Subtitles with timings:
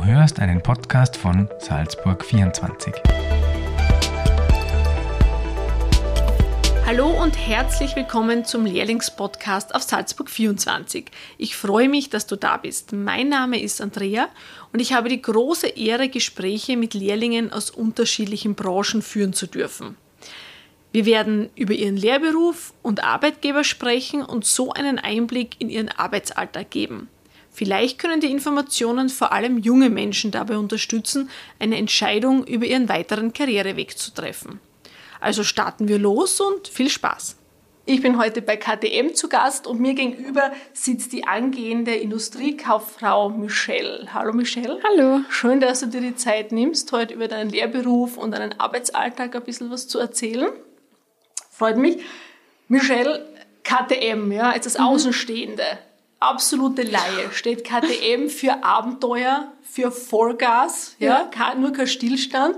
[0.00, 2.94] Du hörst einen Podcast von Salzburg 24.
[6.86, 11.04] Hallo und herzlich willkommen zum Lehrlingspodcast auf Salzburg 24.
[11.36, 12.94] Ich freue mich, dass du da bist.
[12.94, 14.30] Mein Name ist Andrea
[14.72, 19.96] und ich habe die große Ehre, Gespräche mit Lehrlingen aus unterschiedlichen Branchen führen zu dürfen.
[20.92, 26.70] Wir werden über ihren Lehrberuf und Arbeitgeber sprechen und so einen Einblick in ihren Arbeitsalltag
[26.70, 27.10] geben.
[27.60, 31.28] Vielleicht können die Informationen vor allem junge Menschen dabei unterstützen,
[31.58, 34.60] eine Entscheidung über ihren weiteren Karriereweg zu treffen.
[35.20, 37.36] Also starten wir los und viel Spaß!
[37.84, 44.08] Ich bin heute bei KTM zu Gast und mir gegenüber sitzt die angehende Industriekauffrau Michelle.
[44.14, 44.80] Hallo Michelle.
[44.82, 45.20] Hallo.
[45.28, 49.44] Schön, dass du dir die Zeit nimmst, heute über deinen Lehrberuf und deinen Arbeitsalltag ein
[49.44, 50.48] bisschen was zu erzählen.
[51.50, 51.98] Freut mich.
[52.68, 53.28] Michelle,
[53.64, 54.84] KTM, ja, als das mhm.
[54.84, 55.89] Außenstehende
[56.20, 57.32] absolute Laie.
[57.32, 61.54] Steht KTM für Abenteuer, für Vollgas, ja, ja.
[61.54, 62.56] nur kein Stillstand.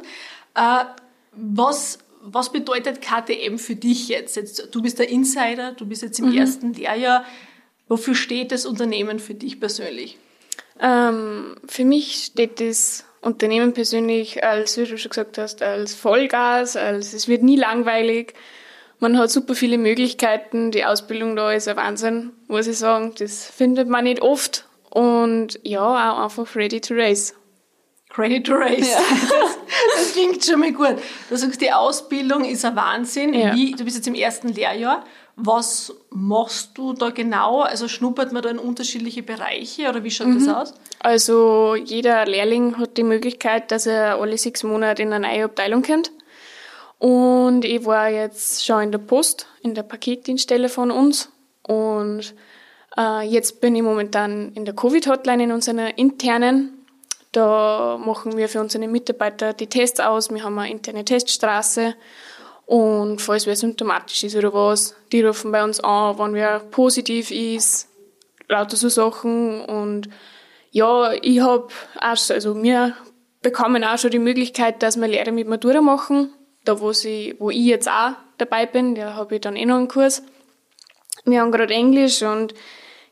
[0.55, 0.85] Äh,
[1.33, 4.37] was, was bedeutet KTM für dich jetzt?
[4.37, 4.69] jetzt?
[4.73, 6.37] Du bist der Insider, du bist jetzt im mhm.
[6.37, 7.25] ersten Lehrjahr.
[7.89, 10.19] Wofür steht das Unternehmen für dich persönlich?
[10.81, 16.77] Ähm, für mich steht das Unternehmen persönlich als, wie du schon gesagt hast, als Vollgas,
[16.77, 18.35] als es wird nie langweilig.
[19.03, 20.71] Man hat super viele Möglichkeiten.
[20.71, 23.13] Die Ausbildung da ist ein Wahnsinn, muss ich sagen.
[23.19, 24.65] Das findet man nicht oft.
[24.91, 27.35] Und ja, auch einfach ready to race.
[28.17, 28.93] Ready to race.
[28.93, 28.99] Ja.
[29.95, 31.03] Das, das, klingt schon mal gut.
[31.29, 33.35] Du sagst, die Ausbildung ist ein Wahnsinn.
[33.35, 33.55] Ja.
[33.55, 35.05] Wie, du bist jetzt im ersten Lehrjahr.
[35.35, 37.63] Was machst du da genau?
[37.63, 40.47] Also schnuppert man da in unterschiedliche Bereiche oder wie schaut mhm.
[40.47, 40.75] das aus?
[41.01, 45.83] Also jeder Lehrling hat die Möglichkeit, dass er alle sechs Monate in eine neue Abteilung
[45.83, 46.13] kommt.
[47.03, 51.33] Und ich war jetzt schon in der Post, in der Paketdienststelle von uns.
[51.65, 52.33] Und
[52.97, 56.87] äh, jetzt bin ich momentan in der Covid-Hotline in unserer internen.
[57.33, 60.31] Da machen wir für unsere Mitarbeiter die Tests aus.
[60.31, 61.97] Wir haben eine interne Teststraße.
[62.67, 67.33] Und falls wer symptomatisch ist oder was, die rufen bei uns an, wenn wer positiv
[67.33, 67.89] ist,
[68.49, 69.61] lauter so Sachen.
[69.61, 70.09] Und
[70.71, 71.67] ja, ich habe
[72.01, 72.95] auch, also wir
[73.41, 76.33] bekommen auch schon die Möglichkeit, dass wir Lehre mit Matura machen
[76.65, 79.77] da wo, sie, wo ich jetzt auch dabei bin, da habe ich dann eh noch
[79.77, 80.23] einen Kurs.
[81.25, 82.55] Wir haben gerade Englisch und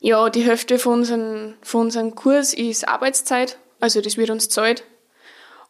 [0.00, 4.84] ja, die Hälfte von unserem, von unserem Kurs ist Arbeitszeit, also das wird uns zahlt.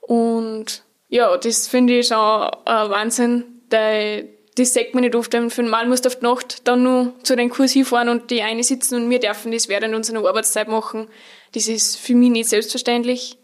[0.00, 4.22] Und ja, das finde ich schon ein Wahnsinn, da,
[4.56, 7.34] das sagt man nicht oft, für Mal musst du auf die Nacht dann nur zu
[7.34, 11.08] dem Kurs hinfahren und die eine sitzen und wir dürfen das während unserer Arbeitszeit machen.
[11.54, 13.39] Das ist für mich nicht selbstverständlich.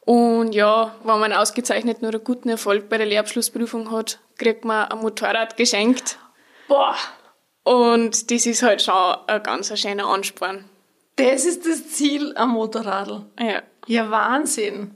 [0.00, 4.88] Und ja, wenn man ausgezeichnet nur einen guten Erfolg bei der Lehrabschlussprüfung hat, kriegt man
[4.88, 6.18] ein Motorrad geschenkt.
[6.68, 6.96] Boah!
[7.64, 8.94] Und das ist halt schon
[9.26, 10.64] ein ganz schöner Ansporn.
[11.16, 13.26] Das ist das Ziel am Motorradl.
[13.38, 13.62] Ja.
[13.86, 14.94] Ja, Wahnsinn.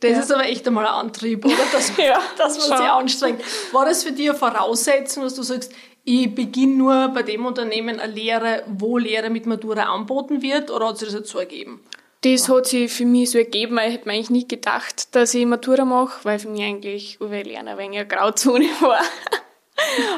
[0.00, 0.20] Das ja.
[0.20, 1.54] ist aber echt einmal ein Antrieb, oder?
[1.72, 2.76] Dass, ja, dass man schon.
[2.78, 3.42] sich anstrengt.
[3.72, 5.72] War das für dich eine Voraussetzung, dass du sagst,
[6.04, 10.88] ich beginne nur bei dem Unternehmen eine Lehre, wo Lehre mit Matura anboten wird, oder
[10.88, 11.80] hat sich das jetzt so ergeben?
[12.22, 15.34] Das hat sich für mich so ergeben, weil ich hätte mir eigentlich nie gedacht, dass
[15.34, 19.00] ich Matura mache, weil für mich eigentlich UW Lernen ein wenig eine Grauzone war.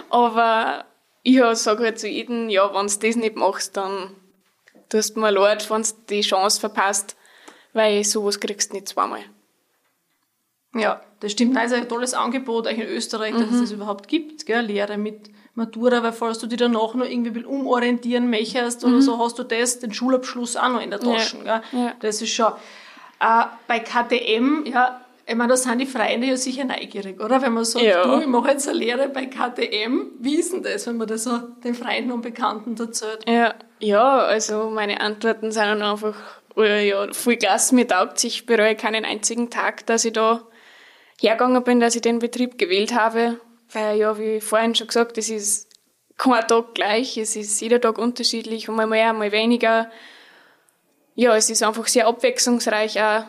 [0.08, 0.86] Aber
[1.22, 4.16] ich sage halt zu jedem, ja, wenn du das nicht machst, dann
[4.88, 7.16] tust du mir leid, wenn du die Chance verpasst,
[7.74, 9.20] weil sowas kriegst du nicht zweimal.
[10.74, 11.52] Ja, das stimmt.
[11.52, 13.54] Nein, es ist ein tolles Angebot eigentlich in Österreich, dass mhm.
[13.54, 14.64] es das überhaupt gibt, gell?
[14.64, 19.02] Lehre mit Matura, weil falls du dich danach noch irgendwie umorientieren möchtest oder mhm.
[19.02, 21.36] so, hast du das, den Schulabschluss auch noch in der Tasche.
[21.44, 21.62] Ja.
[21.72, 21.92] Ja.
[22.00, 22.52] Das ist schon.
[23.20, 27.42] Äh, bei KTM, ja, ich meine, da sind die Freunde ja sicher neugierig, oder?
[27.42, 28.02] Wenn man sagt, ja.
[28.02, 31.24] du, ich mache jetzt eine Lehre bei KTM, wie ist denn das, wenn man das
[31.24, 33.28] so den Freunden und Bekannten erzählt?
[33.28, 36.16] Ja, ja also meine Antworten sind dann einfach,
[36.56, 40.42] oh ja, voll klasse, mir taugt Ich bereue keinen einzigen Tag, dass ich da
[41.20, 43.38] hergegangen bin, dass ich den Betrieb gewählt habe
[43.72, 45.68] weil ja, wie vorhin schon gesagt, es ist
[46.16, 49.90] kein Tag gleich, es ist jeder Tag unterschiedlich, mal mehr, mal weniger.
[51.14, 53.24] Ja, es ist einfach sehr abwechslungsreich auch.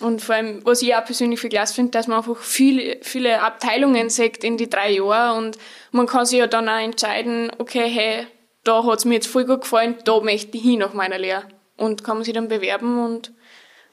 [0.00, 3.40] Und vor allem, was ich auch persönlich viel klasse finde, dass man einfach viele, viele
[3.40, 5.58] Abteilungen sagt in die drei Jahre und
[5.92, 8.26] man kann sich ja dann auch entscheiden, okay, hey,
[8.64, 11.44] da hat's mir jetzt voll gut gefallen, da möchte ich hin nach meiner Lehre.
[11.76, 13.32] Und kann man sich dann bewerben und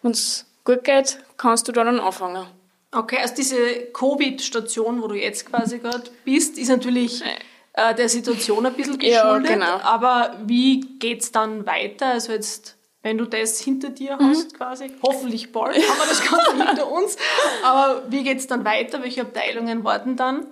[0.01, 2.47] wenn's gut geht, kannst du da dann anfangen.
[2.91, 7.21] Okay, also diese Covid-Station, wo du jetzt quasi gerade bist, ist natürlich
[7.73, 9.49] äh, der Situation ein bisschen geschuldet.
[9.49, 9.79] Ja, genau.
[9.83, 12.07] Aber wie geht's dann weiter?
[12.07, 14.29] Also jetzt, wenn du das hinter dir mhm.
[14.29, 17.17] hast quasi, hoffentlich bald haben wir das Ganze hinter uns.
[17.63, 19.03] Aber wie geht's dann weiter?
[19.03, 20.47] Welche Abteilungen warten dann?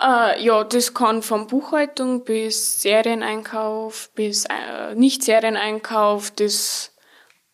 [0.00, 6.92] Äh, ja, das kann von Buchhaltung bis Serieneinkauf bis äh, Nicht-Serieneinkauf, das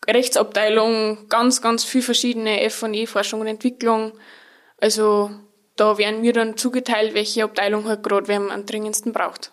[0.07, 4.13] Rechtsabteilung, ganz, ganz viel verschiedene F&E, Forschung und Entwicklung.
[4.81, 5.31] Also
[5.77, 9.53] da werden wir dann zugeteilt, welche Abteilung halt gerade wer am dringendsten braucht.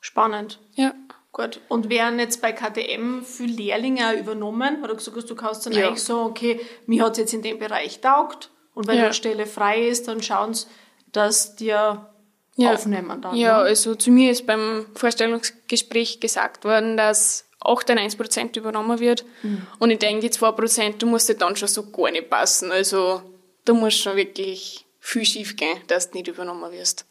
[0.00, 0.60] Spannend.
[0.74, 0.92] Ja.
[1.32, 1.60] Gut.
[1.68, 4.78] Und werden jetzt bei KTM viele Lehrlinge übernommen?
[4.80, 5.88] Weil du gesagt hast, du kannst dann Ja.
[5.88, 9.04] eigentlich so, okay, mir hat es jetzt in dem Bereich taugt und wenn Ja.
[9.04, 10.66] eine Stelle frei ist, dann schauen sie,
[11.12, 12.08] dass dir
[12.56, 12.72] Ja.
[12.72, 13.36] aufnehmen dann.
[13.36, 13.64] Ja, ne?
[13.64, 19.24] also zu mir ist beim Vorstellungsgespräch gesagt worden, dass 98% übernommen wird.
[19.78, 22.72] Und ich denke, die 2%, du musst dir dann schon so gar nicht passen.
[22.72, 23.22] Also
[23.64, 27.06] da muss schon wirklich viel schief gehen, dass du nicht übernommen wirst.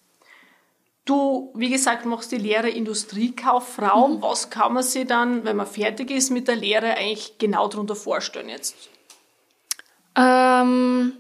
[1.05, 4.07] Du, wie gesagt, machst die Lehre Industriekauffrau.
[4.07, 4.21] Mhm.
[4.21, 7.95] Was kann man sich dann, wenn man fertig ist mit der Lehre, eigentlich genau darunter
[7.95, 8.75] vorstellen jetzt?
[10.15, 11.13] Ähm,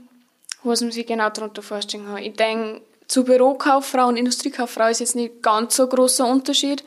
[0.63, 2.17] was man sich genau darunter vorstellen kann.
[2.17, 6.83] Ich denke, zu Bürokauffrau und Industriekauffrau ist jetzt nicht ganz so großer Unterschied.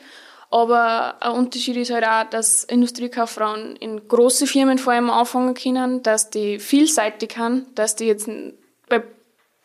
[0.51, 6.01] Aber ein Unterschied ist halt auch, dass Industriekauffrauen in große Firmen vor allem anfangen können,
[6.01, 8.27] dass die vielseitig haben, dass die jetzt
[8.87, 9.03] bei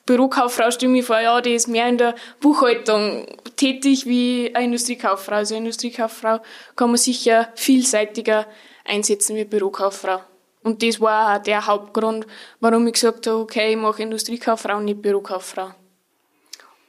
[0.05, 3.27] Bürokauffrau stimme ich vor, ja, die ist mehr in der Buchhaltung
[3.57, 5.37] tätig wie eine Industriekauffrau.
[5.37, 6.41] Also eine Industriekauffrau
[6.77, 8.47] kann man sicher vielseitiger
[8.85, 10.21] einsetzen wie Bürokauffrau.
[10.63, 12.27] Und das war auch der Hauptgrund,
[12.61, 15.71] warum ich gesagt habe, okay, ich mache Industriekauffrau nicht Bürokauffrau.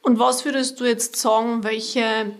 [0.01, 2.31] Und was würdest du jetzt sagen, welche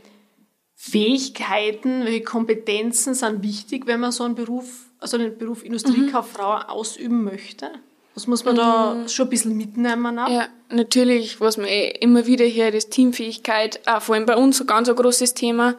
[0.76, 7.24] Fähigkeiten, welche Kompetenzen sind wichtig, wenn man so einen Beruf, also den Beruf Industriekauffrau ausüben
[7.24, 7.72] möchte?
[8.14, 10.20] Was muss man da schon ein bisschen mitnehmen?
[10.20, 10.30] Auch?
[10.30, 14.62] Ja, natürlich, was man eh immer wieder hier, das Teamfähigkeit, auch vor allem bei uns
[14.62, 15.76] ein ganz ein großes Thema.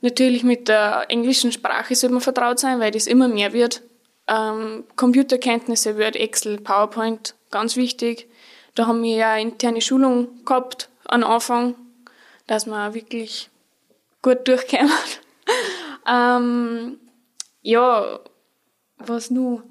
[0.00, 3.82] Natürlich mit der englischen Sprache sollte man vertraut sein, weil das immer mehr wird.
[4.28, 8.28] Ähm, Computerkenntnisse, Word, Excel, PowerPoint, ganz wichtig.
[8.74, 11.74] Da haben wir ja eine interne Schulung gehabt am Anfang,
[12.46, 13.50] dass man wirklich
[14.24, 14.90] gut durchkommen.
[16.08, 16.98] ähm,
[17.62, 18.18] ja,
[18.98, 19.62] was nur?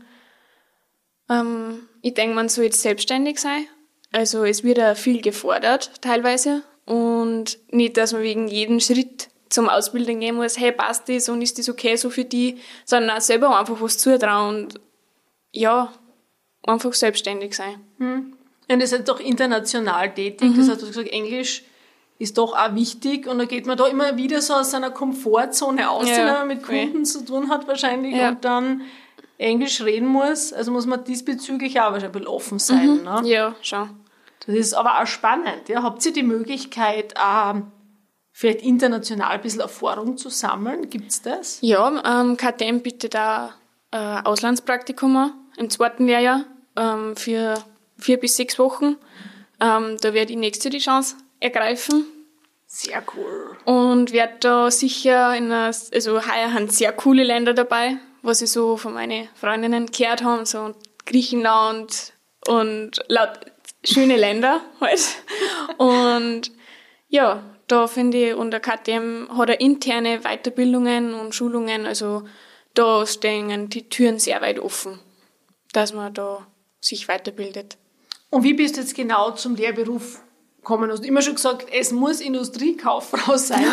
[1.29, 3.65] Ähm, ich denke, man soll jetzt selbstständig sein.
[4.11, 9.69] Also es wird ja viel gefordert teilweise und nicht, dass man wegen jedem Schritt zum
[9.69, 13.21] Ausbilden gehen muss, hey, passt das und ist das okay so für die, sondern auch
[13.21, 14.79] selber einfach was zutrauen und
[15.51, 15.93] ja,
[16.63, 17.81] einfach selbstständig sein.
[18.69, 20.51] Und ihr seid doch international tätig.
[20.57, 21.63] Das heißt, du hast gesagt, Englisch
[22.23, 23.27] ist doch auch wichtig.
[23.27, 26.47] Und da geht man da immer wieder so aus seiner Komfortzone aus, Ja, wenn man
[26.47, 26.63] mit.
[26.63, 28.29] Kunden zu tun hat wahrscheinlich Ja.
[28.29, 28.81] und dann
[29.37, 30.53] Englisch reden muss.
[30.53, 33.03] Also muss man diesbezüglich auch wahrscheinlich ein bisschen offen sein.
[33.03, 33.21] Ne?
[33.25, 33.89] Ja, schon.
[34.45, 35.67] Das ist aber auch spannend.
[35.69, 35.83] Ja?
[35.83, 37.71] Habt ihr die Möglichkeit, ähm,
[38.31, 40.89] vielleicht international ein bisschen Erfahrung zu sammeln?
[40.89, 41.59] Gibt's das?
[41.61, 43.49] Ja, ähm, KTM bietet auch
[43.91, 47.55] äh, Auslandspraktikum an, im zweiten Lehrjahr ähm, für
[47.97, 48.95] vier bis sechs Wochen.
[49.59, 52.05] Ähm, da werde ich nächste die Chance ergreifen
[52.75, 53.55] Sehr cool.
[53.65, 58.49] und werde da sicher in einer, also heuer sind sehr coole Länder dabei, was ich
[58.49, 60.73] so von meinen Freundinnen gehört habe, so
[61.05, 62.13] Griechenland
[62.47, 63.41] und laut
[63.83, 65.01] schöne Länder halt.
[65.77, 66.51] Und
[67.09, 72.23] ja, da finde ich, und der KTM hat er interne Weiterbildungen und Schulungen, also
[72.73, 74.99] da stehen die Türen sehr weit offen,
[75.73, 76.47] dass man da
[76.81, 77.77] sich weiterbildet.
[78.31, 80.23] Und wie bist du jetzt genau zum Lehrberuf
[80.63, 80.89] gekommen?
[80.91, 83.65] Hast du immer schon gesagt, es muss Industriekauffrau sein?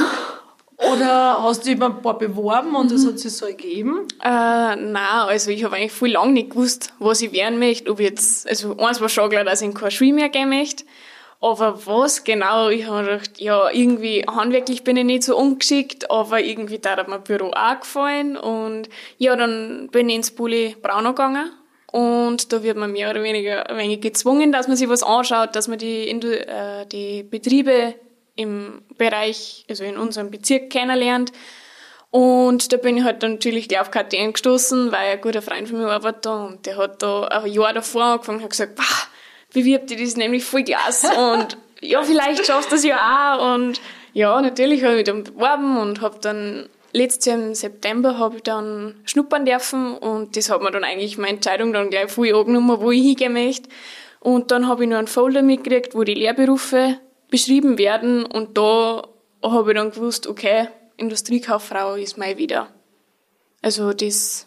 [0.77, 4.09] Oder hast du dich ein paar beworben und das hat sich so ergeben?
[4.23, 7.91] Äh, nein, also ich habe eigentlich voll lang nicht gewusst, was ich werden möchte.
[7.91, 10.85] Ob jetzt, also eins war schon klar, dass ich in keine Schule mehr gehen möchte.
[11.43, 16.41] Aber was genau, ich habe gedacht, ja, irgendwie handwerklich bin ich nicht so ungeschickt, aber
[16.41, 18.37] irgendwie da hat mir Büro auch gefallen.
[18.37, 21.51] Und ja, dann bin ich ins Bulli Braunau gegangen.
[21.93, 25.57] Und da wird man mehr oder weniger ein wenig gezwungen, dass man sich was anschaut,
[25.57, 27.95] dass man die, äh, die Betriebe
[28.37, 31.33] im Bereich, also in unserem Bezirk kennenlernt.
[32.11, 35.69] Und da bin ich halt dann natürlich gleich auf KTM gestoßen, weil ein guter Freund
[35.69, 38.75] von mir arbeitet da und der hat da ein Jahr davor angefangen und hat gesagt,
[38.77, 38.83] bah,
[39.53, 43.81] bewirbt dich, das nämlich voll klasse und ja, vielleicht schaffst du das ja auch und
[44.13, 48.37] ja, natürlich habe ich mich dann beworben und habe dann letztes Jahr im September habe
[48.37, 52.35] ich dann schnuppern dürfen und das hat mir dann eigentlich meine Entscheidung dann gleich voll
[52.35, 53.69] angenommen, wo ich hingehen möchte.
[54.21, 56.99] Und dann habe ich noch einen Folder mitgekriegt, wo die Lehrberufe
[57.31, 59.09] beschrieben werden und da
[59.43, 62.69] habe ich dann gewusst, okay, Industriekauffrau ist mein wieder.
[63.63, 64.47] Also das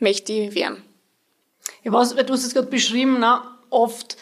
[0.00, 0.82] möchte ich werden.
[1.84, 4.16] Was, weil du hast es gerade beschrieben, na, oft,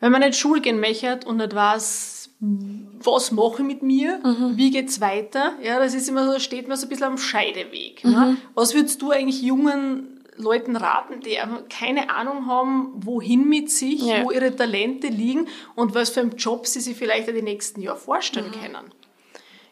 [0.00, 4.20] wenn man nicht Schule gehen möchte und nicht weiß, was mache ich mit mir,
[4.56, 8.04] wie geht's weiter, ja, das ist immer so, steht man so ein bisschen am Scheideweg.
[8.04, 8.36] Ne?
[8.54, 11.38] Was würdest du eigentlich jungen Leuten raten, die
[11.70, 14.22] keine Ahnung haben, wohin mit sich, Ja.
[14.24, 17.80] wo ihre Talente liegen und was für einen Job sie sich vielleicht in den nächsten
[17.80, 18.90] Jahren vorstellen können?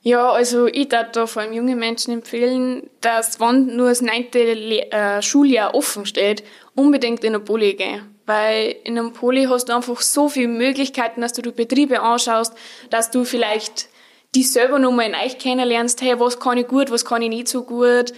[0.05, 4.53] Ja, also ich darf da vor allem jungen Menschen empfehlen, dass wenn nur das neunte
[4.53, 6.45] Le äh, Schuljahr offen steht,
[6.75, 8.15] unbedingt in eine Poli gehen.
[8.27, 12.53] Weil in einem Poli hast du einfach so viele Möglichkeiten, dass du die Betriebe anschaust,
[12.91, 13.89] dass du vielleicht
[14.35, 17.49] die selber nochmal in euch kennenlernst, hey, was kann ich gut, was kann ich nicht
[17.49, 18.13] so gut.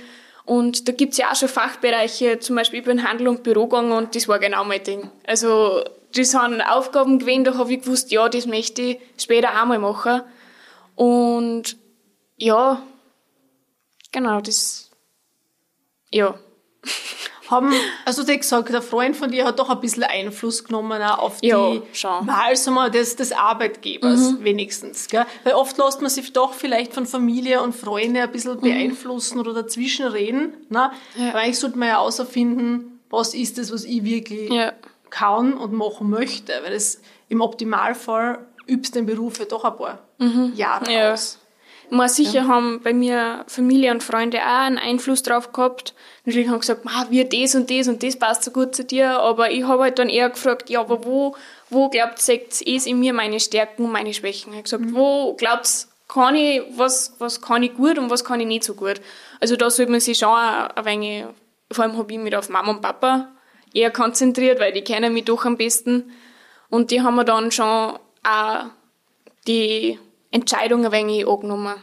[0.45, 4.17] Und da gibt's ja auch schon Fachbereiche, zum Beispiel ich bin Handel und Büro und
[4.17, 5.09] das war genau mein Ding.
[5.25, 5.85] Also
[6.17, 9.79] das sind Aufgaben gewesen, da habe ich gewusst, ja, das möchte ich später auch mal
[9.79, 10.23] machen.
[10.97, 11.77] Und
[12.37, 12.83] ja,
[14.13, 14.91] genau, das,
[16.11, 16.35] ja.
[17.49, 17.73] Haben,
[18.05, 21.19] also du hast gesagt, der Freund von dir hat doch ein bisschen Einfluss genommen auch
[21.19, 22.27] auf die Ja, schon.
[22.27, 25.07] Wahl sagen wir, des, des Arbeitgebers wenigstens.
[25.07, 25.25] Gell?
[25.45, 29.55] Weil oft lässt man sich doch vielleicht von Familie und Freunde ein bisschen beeinflussen oder
[29.55, 30.55] dazwischen reden.
[30.71, 30.91] Ne?
[31.17, 31.29] Ja.
[31.29, 34.73] Aber eigentlich sollte man ja außerfinden, was ist das, was ich wirklich Ja.
[35.11, 36.53] kann und machen möchte.
[36.65, 39.99] Weil es im Optimalfall übst den Beruf ja doch ein paar
[40.55, 41.13] Jahre Ja.
[41.13, 41.39] aus.
[41.89, 45.95] Mal sicher haben bei mir Familie und Freunde auch einen Einfluss drauf gehabt.
[46.25, 49.21] Natürlich haben gesagt, "Ma, wir das und das und das passt so gut zu dir,
[49.21, 51.37] aber ich habe halt dann eher gefragt, ja, aber wo,
[51.71, 54.51] wo glaubt seht ihr in mir meine Stärken und meine Schwächen?
[54.53, 58.41] Ich habe gesagt, wo glaubt kann ich, was, was kann ich gut und was kann
[58.41, 59.01] ich nicht so gut?
[59.41, 61.25] Also da sollte man sich schon ein wenig,
[61.71, 63.29] vor allem habe ich mich auf Mama und Papa
[63.73, 66.11] eher konzentriert, weil die kennen mich doch am besten.
[66.69, 67.97] Und die haben mir dann schon
[68.27, 68.65] auch
[69.47, 69.99] die
[70.31, 71.75] Entscheidung ein wenig angenommen.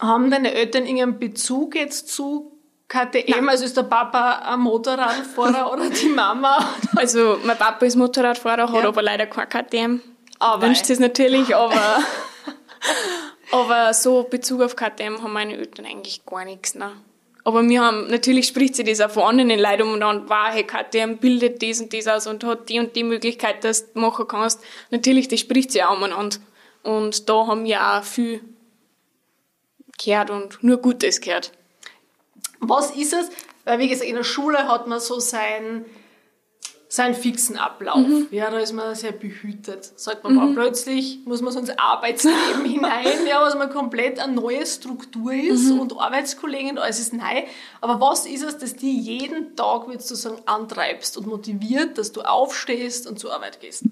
[0.00, 2.52] Haben deine Eltern irgendeinen Bezug jetzt zu
[2.88, 3.48] KTM?
[3.48, 6.64] Also ist der Papa ein Motorradfahrer oder die Mama?
[6.96, 8.88] Also mein Papa ist Motorradfahrer, hat Ja.
[8.88, 10.00] aber leider kein KTM.
[10.38, 11.98] Aber- Wünscht es natürlich, aber,
[13.52, 16.74] aber so Bezug auf KTM haben meine Eltern eigentlich gar nichts.
[16.74, 16.92] Ne?
[17.46, 20.48] Aber wir haben, natürlich spricht sich das auch von anderen Leuten um und dann, wow,
[20.50, 24.00] hey, KTM bildet das und das aus und hat die und die Möglichkeit, dass du
[24.00, 24.60] machen kannst.
[24.90, 26.38] Natürlich, das spricht sich auch umeinander.
[26.82, 28.40] Und da haben wir auch viel
[30.02, 31.52] gehört und nur Gutes gehört.
[32.60, 33.28] Was ist es?
[33.64, 35.84] Weil, wie gesagt, in der Schule hat man so seinen,
[36.94, 37.96] seinen fixen Ablauf.
[38.06, 38.28] Mhm.
[38.30, 39.90] Ja, da ist man sehr behütet.
[39.96, 44.32] Sagt man mal, plötzlich muss man so ins Arbeitsleben hinein, ja, was man komplett eine
[44.32, 45.80] neue Struktur ist Mhm.
[45.80, 47.42] und Arbeitskollegen und alles ist neu.
[47.80, 52.12] Aber was ist es, das die jeden Tag, würdest du sagen, antreibst und motiviert, dass
[52.12, 53.82] du aufstehst und zur Arbeit gehst?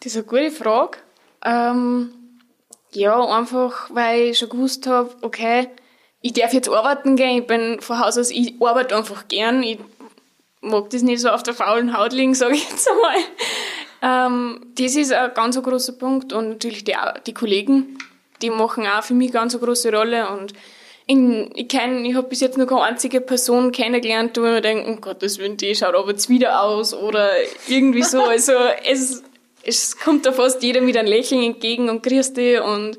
[0.00, 0.98] Das ist eine gute Frage.
[1.44, 2.12] Ähm,
[2.92, 5.68] ja, einfach, weil ich schon gewusst habe, okay,
[6.20, 7.42] ich darf jetzt arbeiten gehen.
[7.42, 9.62] Ich bin von Haus aus, ich arbeite einfach gern.
[9.62, 9.78] Ich
[10.64, 13.16] mag das nicht so auf der faulen Haut liegen, sage ich jetzt einmal.
[14.02, 16.32] Ähm, das ist ein ganz großer Punkt.
[16.32, 16.94] Und natürlich die,
[17.26, 17.98] die Kollegen,
[18.42, 20.28] die machen auch für mich ganz eine große Rolle.
[20.28, 20.52] Und
[21.06, 24.60] in, ich kenn, ich habe bis jetzt noch keine einzige Person kennengelernt, wo ich mir
[24.60, 27.30] denke, um Gottes Willen, die schaut aber jetzt wieder aus oder
[27.68, 28.22] irgendwie so.
[28.24, 28.52] Also
[28.84, 29.22] es,
[29.62, 32.98] es kommt da fast jeder mit einem Lächeln entgegen und grüßt dich und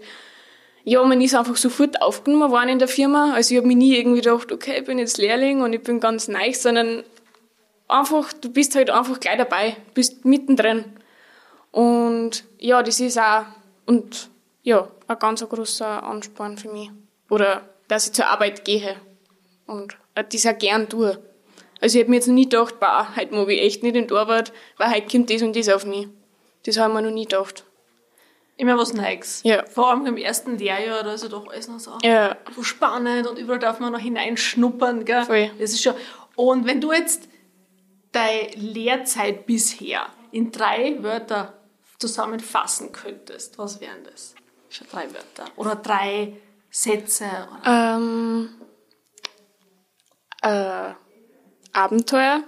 [0.87, 3.33] ja, man ist einfach sofort aufgenommen worden in der Firma.
[3.33, 5.99] Also ich habe mir nie irgendwie gedacht, okay, ich bin jetzt Lehrling und ich bin
[5.99, 7.03] ganz neu, sondern
[7.87, 10.85] einfach, du bist halt einfach gleich dabei, bist mittendrin.
[11.71, 13.45] Und ja, das ist auch,
[13.85, 14.29] und
[14.63, 16.89] ja, ein ganz großer Ansporn für mich.
[17.29, 18.95] Oder, dass ich zur Arbeit gehe
[19.67, 21.19] und das auch gern tue.
[21.81, 24.07] Also ich habe mir jetzt noch nie gedacht, bah, heute mag ich echt nicht in
[24.07, 26.07] die Arbeit, weil heute kommt das und das auf mich.
[26.65, 27.63] Das habe ich mir noch nie gedacht.
[28.57, 29.41] Immer was Neues.
[29.43, 29.65] Ja.
[29.67, 32.37] Vor allem im ersten Lehrjahr, da ist ja doch alles noch so, Ja.
[32.55, 35.03] so spannend und überall darf man noch hineinschnuppern.
[35.03, 35.25] Gell?
[35.25, 35.51] Voll.
[35.59, 35.93] Das ist schon.
[36.37, 37.27] Und wenn du jetzt
[38.15, 41.53] deine Lehrzeit bisher in drei Wörter
[41.99, 44.35] zusammenfassen könntest, was wären das?
[44.69, 45.45] Schon drei Wörter.
[45.55, 46.37] Oder drei
[46.69, 47.25] Sätze.
[47.63, 48.49] Oder Ähm,
[50.41, 50.93] äh,
[51.73, 52.43] Abenteuer.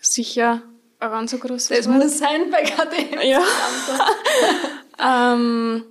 [0.00, 0.62] Sicher
[1.02, 1.98] ein ganz großes das Wort.
[1.98, 3.20] muss sein bei KDM.
[3.22, 3.42] Ja.
[5.34, 5.84] ähm,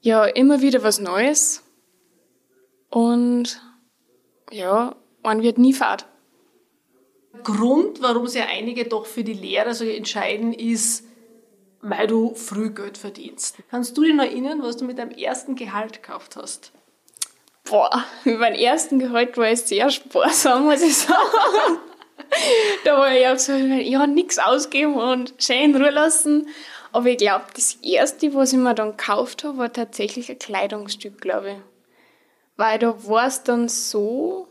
[0.00, 1.62] ja, immer wieder was Neues.
[2.90, 3.60] Und
[4.50, 6.06] ja, man wird nie fad.
[7.42, 11.04] Grund, warum sich einige doch für die Lehre so entscheiden, ist,
[11.80, 13.56] weil du früh Geld verdienst.
[13.70, 16.72] Kannst du dich noch erinnern, was du mit deinem ersten Gehalt gekauft hast?
[17.64, 21.78] Boah, mit meinem ersten Gehalt war ich sehr sparsam, muss ich sagen.
[22.84, 26.48] da war ich auch so, ja, nichts ausgeben und schön in Ruhe lassen.
[26.92, 31.20] Aber ich glaube, das erste, was ich mir dann gekauft habe, war tatsächlich ein Kleidungsstück,
[31.20, 31.56] glaube ich.
[32.56, 34.48] Weil da war es dann so,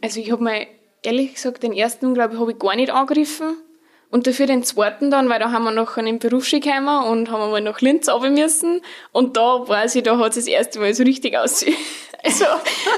[0.00, 0.66] also ich habe mir
[1.02, 3.56] ehrlich gesagt den ersten, glaube ich, habe ich gar nicht angegriffen.
[4.10, 7.50] Und dafür den zweiten dann, weil da haben wir noch einen Berufsski gekommen und haben
[7.50, 8.82] mal nach Linz runter müssen.
[9.12, 11.76] Und da weiß ich, da hat es das erste Mal so richtig ausgesehen.
[12.22, 12.44] Also,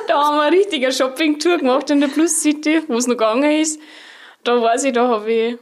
[0.08, 3.52] da haben wir eine richtige Shopping-Tour gemacht in der Plus City, wo es noch gegangen
[3.52, 3.80] ist.
[4.42, 5.58] Da weiß ich, da habe ich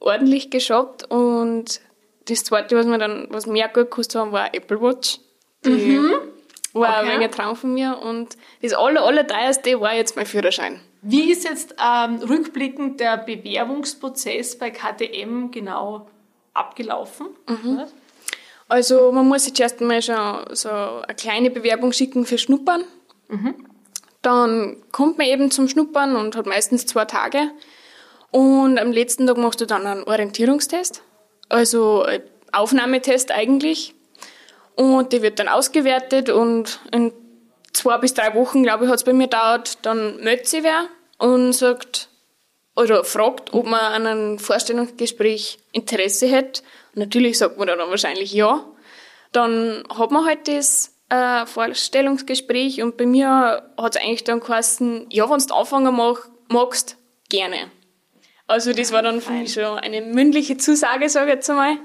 [0.00, 1.80] ordentlich geshoppt und
[2.28, 5.20] das zweite, was mir dann, was mir auch gut gekostet haben, war Apple Watch.
[5.64, 6.12] Die mhm.
[6.72, 6.98] war okay.
[6.98, 7.98] ein wenig ein Traum von mir.
[7.98, 10.80] Und das aller, aller teuerste war jetzt mein Führerschein.
[11.06, 16.06] Wie ist jetzt ähm, rückblickend der Bewerbungsprozess bei KTM genau
[16.54, 17.26] abgelaufen?
[17.46, 17.82] Mhm.
[18.68, 22.84] Also man muss sich erst mal schon so eine kleine Bewerbung schicken für Schnuppern.
[23.28, 23.54] Mhm.
[24.22, 27.50] Dann kommt man eben zum Schnuppern und hat meistens zwei Tage.
[28.30, 31.02] Und am letzten Tag machst du dann einen Orientierungstest,
[31.50, 33.94] also ein Aufnahmetest eigentlich.
[34.74, 37.12] Und der wird dann ausgewertet und in
[37.74, 40.86] zwei bis drei Wochen, glaube ich, hat es bei mir dauert, dann meldet sich wer
[41.18, 42.08] und sagt
[42.76, 46.62] oder fragt, ob man an einem Vorstellungsgespräch Interesse hat.
[46.94, 48.64] Und natürlich sagt man dann wahrscheinlich ja.
[49.32, 55.06] Dann hat man halt das äh, Vorstellungsgespräch und bei mir hat es eigentlich dann geheißen,
[55.10, 56.96] ja, wenn du anfangen mach, magst,
[57.28, 57.70] gerne.
[58.46, 61.78] Also das war dann für mich schon eine mündliche Zusage, sage ich jetzt einmal.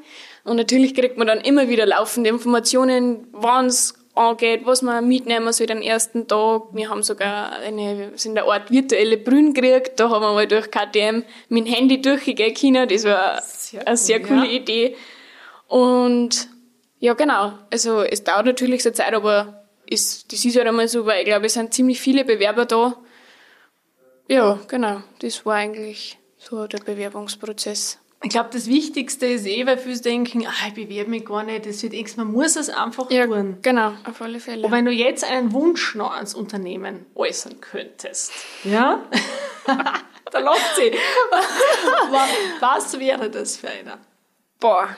[0.43, 5.52] Und natürlich kriegt man dann immer wieder laufende Informationen, wann es angeht, was man mitnehmen
[5.54, 6.64] soll den ersten Tag.
[6.74, 10.00] Wir haben sogar eine, sind eine Art virtuelle Brühen gekriegt.
[10.00, 12.88] Da haben wir mal durch KTM mit dem Handy durchgehen können.
[12.88, 14.52] Das war sehr eine sehr coole ja.
[14.52, 14.96] Idee.
[15.68, 16.50] Und
[17.00, 17.54] ja, genau.
[17.72, 21.26] Also es dauert natürlich so Zeit, aber ist, das ist halt einmal so, weil ich
[21.26, 22.96] glaube, es sind ziemlich viele Bewerber da.
[24.28, 25.02] Ja, genau.
[25.20, 28.00] Das war eigentlich so der Bewerbungsprozess.
[28.22, 31.66] Ich glaube, das Wichtigste ist eh, weil viele denken, ah, ich bewerbe mich gar nicht,
[31.66, 33.60] das wird nichts, man muss es einfach ja, tun.
[33.62, 34.66] Genau, auf alle Fälle.
[34.66, 38.34] Und wenn du jetzt einen Wunsch noch ans Unternehmen äußern könntest,
[38.66, 39.02] ja,
[39.66, 40.92] da lacht sie.
[42.60, 44.00] Was wäre das für einer?
[44.60, 44.98] Boah,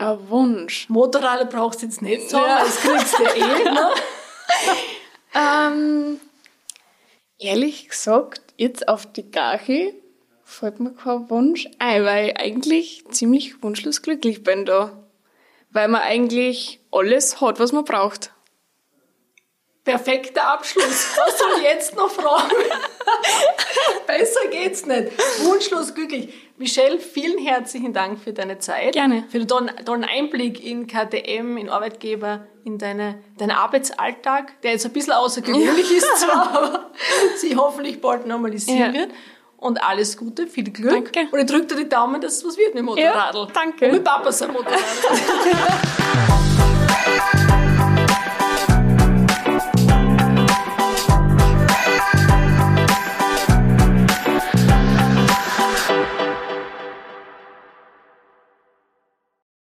[0.00, 0.88] ein Wunsch.
[0.88, 2.64] Motorrad brauchst du jetzt nicht sagen, ja.
[2.64, 3.70] das kriegst du eh.
[3.70, 3.90] Ne?
[5.34, 6.20] ähm,
[7.38, 9.92] ehrlich gesagt, jetzt auf die Gache
[10.50, 15.04] fällt mir kein Wunsch ein, weil ich eigentlich ziemlich wunschlos glücklich bin da.
[15.70, 18.32] Weil man eigentlich alles hat, was man braucht.
[19.84, 21.16] Perfekter Abschluss.
[21.16, 22.54] Was soll ich jetzt noch fragen?
[24.06, 25.12] Besser geht's nicht.
[25.44, 26.34] Wunschlos glücklich.
[26.58, 28.92] Michelle, vielen herzlichen Dank für deine Zeit.
[28.92, 29.24] Gerne.
[29.30, 34.92] Für den tollen Einblick in KTM, in Arbeitgeber, in deine, deinen Arbeitsalltag, der jetzt ein
[34.92, 36.90] bisschen außergewöhnlich ist zwar, aber
[37.36, 39.00] sich hoffentlich bald normalisieren ja.
[39.00, 39.10] wird.
[39.60, 41.12] Und alles Gute, viel Glück.
[41.12, 41.28] Danke.
[41.30, 43.38] Und ich drücke dir die Daumen, dass es was wird mit dem Motorradl.
[43.38, 43.86] Ja, danke.
[43.86, 44.78] Und mit Papas Motorradl.